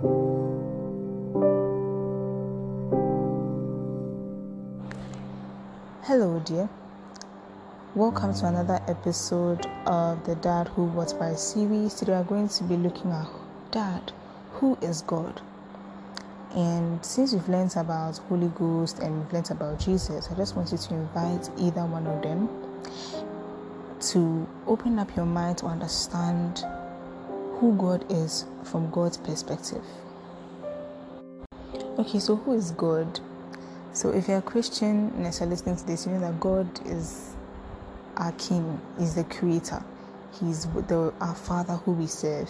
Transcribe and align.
Hello, 0.00 0.48
dear. 6.46 6.70
Welcome 7.94 8.32
to 8.32 8.46
another 8.46 8.80
episode 8.88 9.66
of 9.84 10.24
the 10.24 10.36
Dad 10.36 10.68
Who 10.68 10.86
What 10.86 11.14
By 11.18 11.34
series. 11.34 11.92
Today, 11.92 12.12
we 12.12 12.18
are 12.18 12.24
going 12.24 12.48
to 12.48 12.64
be 12.64 12.78
looking 12.78 13.10
at 13.10 13.28
Dad, 13.72 14.12
who 14.52 14.78
is 14.80 15.02
God? 15.02 15.42
And 16.54 17.04
since 17.04 17.34
we've 17.34 17.48
learned 17.50 17.76
about 17.76 18.16
Holy 18.30 18.48
Ghost 18.54 19.00
and 19.00 19.22
we've 19.22 19.30
learned 19.34 19.50
about 19.50 19.80
Jesus, 19.80 20.30
I 20.30 20.34
just 20.34 20.56
wanted 20.56 20.80
to 20.80 20.94
invite 20.94 21.50
either 21.58 21.84
one 21.84 22.06
of 22.06 22.22
them 22.22 22.48
to 24.12 24.48
open 24.66 24.98
up 24.98 25.14
your 25.14 25.26
mind 25.26 25.58
to 25.58 25.66
understand 25.66 26.64
who 27.60 27.76
God 27.76 28.10
is 28.10 28.46
from 28.64 28.90
God's 28.90 29.18
perspective. 29.18 29.84
Okay, 31.98 32.18
so 32.18 32.36
who 32.36 32.54
is 32.54 32.70
God? 32.70 33.20
So 33.92 34.10
if 34.10 34.28
you're 34.28 34.38
a 34.38 34.42
Christian 34.42 35.12
and 35.14 35.22
you're 35.22 35.46
listening 35.46 35.76
to 35.76 35.86
this, 35.86 36.06
you 36.06 36.12
know 36.12 36.20
that 36.20 36.40
God 36.40 36.66
is 36.86 37.34
our 38.16 38.32
King, 38.32 38.80
is 38.98 39.14
the 39.14 39.24
Creator, 39.24 39.84
He's 40.40 40.64
the 40.66 41.12
our 41.20 41.34
Father 41.34 41.74
who 41.74 41.92
we 41.92 42.06
serve. 42.06 42.48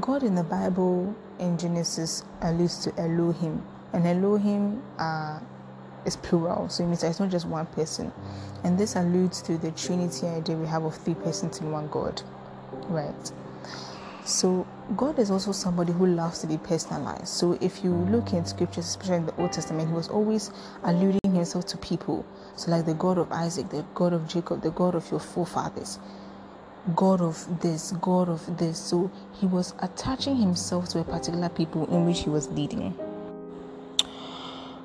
God 0.00 0.24
in 0.24 0.34
the 0.34 0.42
Bible 0.42 1.14
in 1.38 1.56
Genesis 1.56 2.24
alludes 2.40 2.78
to 2.78 3.00
Elohim, 3.00 3.62
and 3.92 4.06
Elohim 4.06 4.82
uh, 4.98 5.38
is 6.04 6.16
plural, 6.16 6.68
so 6.68 6.82
it 6.82 6.88
means 6.88 7.04
it's 7.04 7.20
not 7.20 7.30
just 7.30 7.46
one 7.46 7.66
person. 7.66 8.12
And 8.64 8.76
this 8.76 8.96
alludes 8.96 9.40
to 9.42 9.56
the 9.56 9.70
Trinity 9.70 10.26
idea 10.26 10.56
we 10.56 10.66
have 10.66 10.84
of 10.84 10.96
three 10.96 11.14
persons 11.14 11.60
in 11.60 11.70
one 11.70 11.86
God, 11.88 12.22
right? 12.88 13.32
So 14.26 14.66
God 14.96 15.20
is 15.20 15.30
also 15.30 15.52
somebody 15.52 15.92
who 15.92 16.04
loves 16.04 16.40
to 16.40 16.48
be 16.48 16.58
personalized. 16.58 17.28
So 17.28 17.56
if 17.60 17.84
you 17.84 17.92
look 17.92 18.32
in 18.32 18.44
scriptures, 18.44 18.84
especially 18.84 19.18
in 19.18 19.26
the 19.26 19.36
Old 19.36 19.52
Testament, 19.52 19.88
he 19.88 19.94
was 19.94 20.08
always 20.08 20.50
alluding 20.82 21.32
himself 21.32 21.66
to 21.66 21.78
people. 21.78 22.26
So 22.56 22.72
like 22.72 22.86
the 22.86 22.94
God 22.94 23.18
of 23.18 23.30
Isaac, 23.30 23.70
the 23.70 23.84
God 23.94 24.12
of 24.12 24.26
Jacob, 24.26 24.62
the 24.62 24.72
God 24.72 24.96
of 24.96 25.08
your 25.12 25.20
forefathers. 25.20 26.00
God 26.96 27.20
of 27.20 27.60
this, 27.62 27.92
God 28.00 28.28
of 28.28 28.58
this. 28.58 28.78
So 28.78 29.12
he 29.32 29.46
was 29.46 29.74
attaching 29.78 30.34
himself 30.36 30.88
to 30.88 30.98
a 30.98 31.04
particular 31.04 31.48
people 31.48 31.86
in 31.94 32.04
which 32.04 32.24
he 32.24 32.28
was 32.28 32.48
leading. 32.48 32.90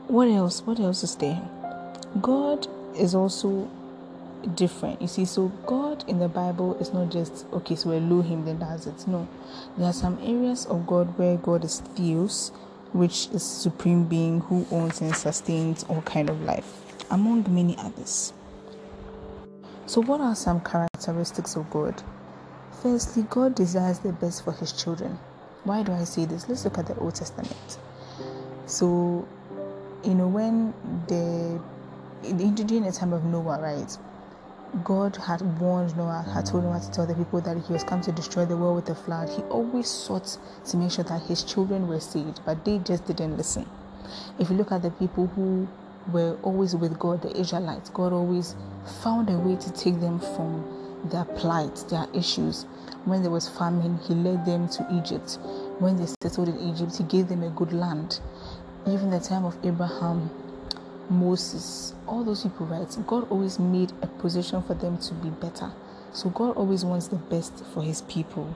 What 0.08 0.28
else? 0.28 0.62
What 0.62 0.80
else 0.80 1.04
is 1.04 1.16
there? 1.16 1.42
God 2.22 2.68
is 2.96 3.16
also 3.16 3.68
different. 4.56 5.02
You 5.02 5.08
see, 5.08 5.26
so 5.26 5.48
God 5.66 6.04
in 6.08 6.20
the 6.20 6.28
Bible 6.28 6.76
is 6.80 6.94
not 6.94 7.12
just 7.12 7.46
okay, 7.54 7.76
so 7.76 7.92
Elohim 7.92 8.46
then 8.46 8.60
does 8.60 8.88
it. 8.88 9.08
No, 9.08 9.28
there 9.78 9.88
are 9.88 9.94
some 9.94 10.18
areas 10.22 10.66
of 10.66 10.86
God 10.88 11.18
where 11.18 11.38
God 11.38 11.64
is 11.64 11.80
Theos, 11.80 12.50
which 12.94 13.28
is 13.34 13.44
supreme 13.44 14.06
being 14.06 14.42
who 14.42 14.66
owns 14.72 15.02
and 15.02 15.16
sustains 15.16 15.84
all 15.84 16.02
kind 16.02 16.30
of 16.30 16.42
life, 16.42 16.96
among 17.10 17.54
many 17.54 17.78
others. 17.78 18.34
So, 19.86 20.02
what 20.02 20.22
are 20.22 20.36
some 20.36 20.62
characteristics 20.62 21.56
of 21.56 21.70
God? 21.70 22.02
Firstly, 22.82 23.26
God 23.30 23.56
desires 23.56 24.00
the 24.00 24.12
best 24.14 24.44
for 24.44 24.54
His 24.54 24.72
children. 24.72 25.20
Why 25.64 25.84
do 25.84 25.92
I 25.92 26.04
say 26.04 26.26
this? 26.26 26.50
Let's 26.50 26.64
look 26.66 26.78
at 26.78 26.88
the 26.88 26.96
Old 26.98 27.16
Testament. 27.16 27.78
So, 28.66 29.28
you 30.04 30.16
know, 30.16 30.28
when 30.28 30.74
the 31.08 31.60
during 32.22 32.84
the 32.84 32.92
time 32.92 33.14
of 33.14 33.24
Noah, 33.26 33.60
right? 33.62 33.98
God 34.86 35.18
had 35.18 35.42
warned 35.60 35.98
Noah, 35.98 36.26
had 36.34 36.46
told 36.46 36.64
Noah 36.64 36.80
to 36.80 36.92
tell 36.92 37.06
the 37.06 37.14
people 37.14 37.42
that 37.42 37.58
he 37.58 37.74
was 37.74 37.84
come 37.84 38.00
to 38.02 38.12
destroy 38.14 38.46
the 38.46 38.56
world 38.56 38.78
with 38.78 38.90
a 38.90 38.96
flood. 38.96 39.28
He 39.28 39.42
always 39.44 39.90
sought 39.90 40.38
to 40.66 40.78
make 40.78 40.92
sure 40.92 41.04
that 41.04 41.24
his 41.24 41.44
children 41.44 41.90
were 41.90 42.00
saved, 42.00 42.40
but 42.46 42.64
they 42.64 42.78
just 42.78 43.06
didn't 43.06 43.36
listen. 43.36 43.68
If 44.40 44.50
you 44.50 44.56
look 44.56 44.72
at 44.72 44.82
the 44.82 44.92
people 44.92 45.28
who 45.28 45.68
were 46.14 46.38
always 46.42 46.74
with 46.74 46.98
God, 46.98 47.22
the 47.22 47.38
Israelites, 47.38 47.90
God 47.90 48.14
always 48.14 48.56
found 49.04 49.30
a 49.30 49.38
way 49.38 49.58
to 49.58 49.74
take 49.74 50.00
them 50.00 50.20
from 50.20 50.64
their 51.12 51.26
plight, 51.26 51.84
their 51.90 52.08
issues. 52.14 52.64
When 53.04 53.24
there 53.24 53.32
was 53.32 53.50
famine, 53.50 53.98
He 53.98 54.14
led 54.14 54.46
them 54.46 54.70
to 54.70 54.88
Egypt. 54.92 55.38
When 55.80 55.98
they 55.98 56.08
settled 56.24 56.48
in 56.48 56.60
Egypt, 56.60 56.98
He 56.98 57.04
gave 57.04 57.28
them 57.28 57.44
a 57.44 57.50
good 57.50 57.74
land. 57.74 58.22
Even 58.88 59.10
the 59.10 59.20
time 59.20 59.44
of 59.44 59.58
Abraham, 59.66 60.30
Moses, 61.12 61.94
all 62.08 62.24
those 62.24 62.44
people, 62.44 62.66
right? 62.66 62.88
God 63.06 63.30
always 63.30 63.60
made 63.60 63.92
a 64.02 64.08
position 64.08 64.64
for 64.64 64.74
them 64.74 64.98
to 65.00 65.14
be 65.16 65.30
better. 65.30 65.72
So 66.14 66.30
God 66.30 66.56
always 66.56 66.86
wants 66.86 67.08
the 67.08 67.18
best 67.18 67.64
for 67.74 67.84
his 67.84 68.02
people. 68.04 68.56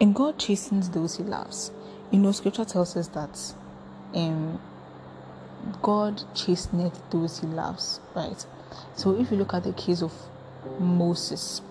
And 0.00 0.14
God 0.14 0.38
chastens 0.38 0.90
those 0.90 1.16
he 1.16 1.22
loves. 1.22 1.70
You 2.10 2.18
know, 2.18 2.32
scripture 2.32 2.64
tells 2.64 2.96
us 2.96 3.06
that 3.08 3.54
um, 4.14 4.60
God 5.80 6.22
chasteneth 6.34 7.00
those 7.10 7.38
he 7.38 7.46
loves, 7.46 8.00
right? 8.14 8.44
So 8.96 9.18
if 9.18 9.30
you 9.30 9.36
look 9.36 9.54
at 9.54 9.62
the 9.62 9.72
case 9.72 10.02
of 10.02 10.12
Moses, 10.80 11.62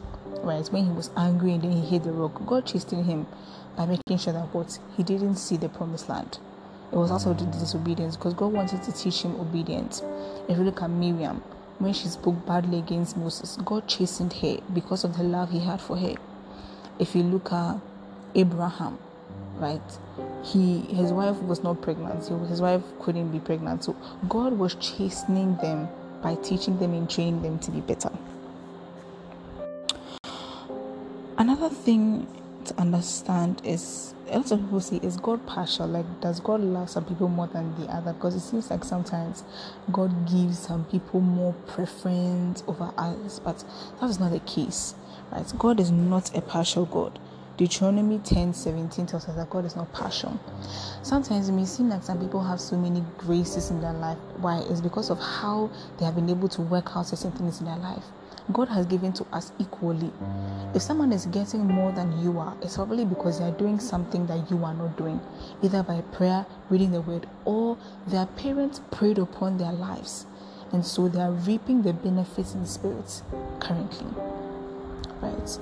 right, 0.43 0.65
when 0.67 0.85
he 0.85 0.91
was 0.91 1.09
angry 1.17 1.53
and 1.53 1.61
then 1.61 1.71
he 1.73 1.81
hit 1.81 2.03
the 2.03 2.11
rock, 2.13 2.41
God 2.45 2.65
chastened 2.65 3.05
him 3.05 3.27
by 3.75 3.85
making 3.85 4.17
sure 4.17 4.33
that 4.33 4.53
what 4.53 4.79
he 4.95 5.03
didn't 5.03 5.35
see 5.35 5.57
the 5.57 5.69
promised 5.69 6.07
land. 6.07 6.39
It 6.91 6.97
was 6.97 7.09
also 7.09 7.33
the 7.33 7.45
disobedience 7.45 8.17
because 8.17 8.33
God 8.33 8.51
wanted 8.51 8.83
to 8.83 8.91
teach 8.91 9.21
him 9.21 9.39
obedience. 9.39 10.03
If 10.49 10.57
you 10.57 10.63
look 10.63 10.81
at 10.81 10.89
Miriam, 10.89 11.41
when 11.79 11.93
she 11.93 12.07
spoke 12.09 12.45
badly 12.45 12.79
against 12.79 13.15
Moses, 13.15 13.57
God 13.63 13.87
chastened 13.87 14.33
her 14.33 14.57
because 14.73 15.03
of 15.03 15.17
the 15.17 15.23
love 15.23 15.51
he 15.51 15.59
had 15.59 15.79
for 15.79 15.97
her. 15.97 16.15
If 16.99 17.15
you 17.15 17.23
look 17.23 17.51
at 17.53 17.77
Abraham, 18.35 18.99
right, 19.55 19.81
he 20.43 20.81
his 20.81 21.11
wife 21.13 21.41
was 21.43 21.63
not 21.63 21.81
pregnant, 21.81 22.25
so 22.25 22.37
his 22.39 22.61
wife 22.61 22.83
couldn't 22.99 23.31
be 23.31 23.39
pregnant. 23.39 23.85
So 23.85 23.95
God 24.27 24.53
was 24.53 24.75
chastening 24.75 25.55
them 25.57 25.87
by 26.21 26.35
teaching 26.35 26.77
them 26.77 26.93
and 26.93 27.09
training 27.09 27.41
them 27.41 27.57
to 27.59 27.71
be 27.71 27.79
better. 27.79 28.11
Another 31.37 31.69
thing 31.69 32.27
to 32.65 32.79
understand 32.79 33.61
is 33.63 34.13
a 34.29 34.37
lot 34.37 34.51
of 34.51 34.59
people 34.59 34.79
say 34.79 34.97
is 34.97 35.17
god 35.17 35.45
partial 35.45 35.87
like 35.87 36.05
does 36.21 36.39
god 36.39 36.61
love 36.61 36.89
some 36.89 37.03
people 37.05 37.27
more 37.27 37.47
than 37.47 37.73
the 37.79 37.85
other 37.87 38.13
because 38.13 38.35
it 38.35 38.39
seems 38.39 38.69
like 38.69 38.83
sometimes 38.83 39.43
god 39.91 40.09
gives 40.29 40.59
some 40.59 40.85
people 40.85 41.19
more 41.19 41.53
preference 41.67 42.63
over 42.67 42.91
others 42.97 43.39
but 43.43 43.63
that 43.99 44.09
is 44.09 44.19
not 44.19 44.31
the 44.31 44.39
case 44.41 44.95
right 45.31 45.51
god 45.57 45.79
is 45.79 45.91
not 45.91 46.35
a 46.35 46.41
partial 46.41 46.85
god 46.85 47.19
Deuteronomy 47.57 48.17
10 48.17 48.53
17 48.55 49.05
tells 49.05 49.27
us 49.29 49.35
that 49.35 49.47
God 49.51 49.65
is 49.65 49.75
not 49.75 49.91
partial. 49.93 50.39
Sometimes 51.03 51.47
it 51.47 51.51
may 51.51 51.65
seem 51.65 51.89
like 51.89 52.01
some 52.01 52.19
people 52.19 52.41
have 52.43 52.59
so 52.59 52.75
many 52.75 53.03
graces 53.19 53.69
in 53.69 53.79
their 53.81 53.93
life. 53.93 54.17
Why? 54.37 54.63
It's 54.69 54.81
because 54.81 55.11
of 55.11 55.19
how 55.19 55.69
they 55.99 56.05
have 56.05 56.15
been 56.15 56.29
able 56.29 56.47
to 56.47 56.61
work 56.63 56.95
out 56.95 57.05
certain 57.05 57.31
things 57.33 57.59
in 57.59 57.67
their 57.67 57.77
life. 57.77 58.03
God 58.51 58.69
has 58.69 58.85
given 58.85 59.13
to 59.13 59.25
us 59.31 59.51
equally. 59.59 60.11
If 60.73 60.81
someone 60.81 61.13
is 61.13 61.25
getting 61.27 61.65
more 61.65 61.91
than 61.91 62.21
you 62.21 62.39
are, 62.39 62.55
it's 62.61 62.75
probably 62.75 63.05
because 63.05 63.39
they 63.39 63.45
are 63.45 63.51
doing 63.51 63.79
something 63.79 64.25
that 64.27 64.49
you 64.49 64.63
are 64.63 64.73
not 64.73 64.97
doing, 64.97 65.19
either 65.61 65.83
by 65.83 66.01
prayer, 66.13 66.45
reading 66.69 66.91
the 66.91 67.01
word, 67.01 67.27
or 67.45 67.77
their 68.07 68.25
parents 68.25 68.81
prayed 68.91 69.19
upon 69.19 69.57
their 69.57 69.71
lives. 69.71 70.25
And 70.71 70.85
so 70.85 71.07
they 71.07 71.21
are 71.21 71.31
reaping 71.31 71.81
the 71.81 71.93
benefits 71.93 72.53
in 72.53 72.61
the 72.61 72.67
spirit 72.67 73.21
currently. 73.59 74.07
Right? 75.21 75.59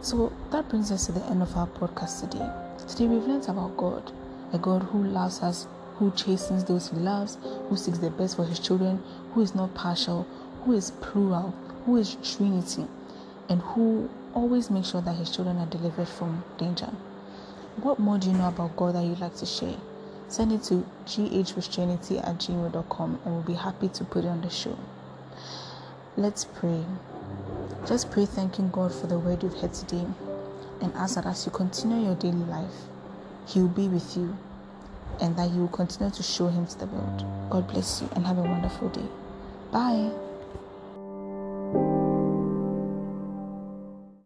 So 0.00 0.32
that 0.50 0.68
brings 0.68 0.90
us 0.90 1.06
to 1.06 1.12
the 1.12 1.24
end 1.26 1.42
of 1.42 1.56
our 1.56 1.68
podcast 1.68 2.20
today. 2.20 2.50
Today 2.88 3.06
we've 3.06 3.26
learned 3.26 3.48
about 3.48 3.76
God, 3.76 4.10
a 4.52 4.58
God 4.58 4.82
who 4.82 5.04
loves 5.04 5.40
us, 5.40 5.66
who 5.96 6.10
chastens 6.12 6.64
those 6.64 6.90
he 6.90 6.96
loves, 6.96 7.38
who 7.68 7.76
seeks 7.76 7.98
the 7.98 8.10
best 8.10 8.36
for 8.36 8.44
his 8.44 8.58
children, 8.58 9.02
who 9.32 9.40
is 9.40 9.54
not 9.54 9.72
partial, 9.74 10.26
who 10.64 10.72
is 10.72 10.90
plural, 11.02 11.54
who 11.84 11.96
is 11.96 12.16
Trinity 12.22 12.86
and 13.48 13.60
who 13.60 14.08
always 14.34 14.70
makes 14.70 14.90
sure 14.90 15.00
that 15.02 15.14
his 15.14 15.30
children 15.30 15.58
are 15.58 15.66
delivered 15.66 16.08
from 16.08 16.44
danger. 16.58 16.90
What 17.82 17.98
more 17.98 18.18
do 18.18 18.28
you 18.28 18.34
know 18.36 18.48
about 18.48 18.76
God 18.76 18.94
that 18.94 19.04
you'd 19.04 19.20
like 19.20 19.36
to 19.36 19.46
share? 19.46 19.76
Send 20.28 20.52
it 20.52 20.62
to 20.64 20.84
ghwithtrinity 21.06 22.18
at 22.26 22.38
gmail.com 22.38 23.20
and 23.24 23.34
we'll 23.34 23.42
be 23.42 23.54
happy 23.54 23.88
to 23.88 24.04
put 24.04 24.24
it 24.24 24.28
on 24.28 24.40
the 24.40 24.50
show. 24.50 24.78
Let's 26.16 26.44
pray. 26.44 26.84
Just 27.86 28.10
pray 28.10 28.26
thanking 28.26 28.70
God 28.70 28.94
for 28.94 29.06
the 29.06 29.18
word 29.18 29.42
you've 29.42 29.58
heard 29.58 29.74
today 29.74 30.06
and 30.80 30.92
ask 30.94 31.16
that 31.16 31.26
as 31.26 31.44
you 31.46 31.52
continue 31.52 32.06
your 32.06 32.14
daily 32.14 32.44
life, 32.44 32.74
He 33.46 33.60
will 33.60 33.68
be 33.68 33.88
with 33.88 34.16
you 34.16 34.36
and 35.20 35.36
that 35.36 35.50
you 35.50 35.60
will 35.60 35.68
continue 35.68 36.12
to 36.12 36.22
show 36.22 36.48
Him 36.48 36.66
to 36.66 36.78
the 36.78 36.86
world. 36.86 37.24
God 37.50 37.68
bless 37.68 38.00
you 38.02 38.08
and 38.14 38.26
have 38.26 38.38
a 38.38 38.42
wonderful 38.42 38.88
day. 38.88 39.06
Bye. 39.70 40.10